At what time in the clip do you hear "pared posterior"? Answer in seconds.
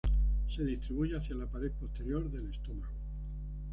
1.45-2.27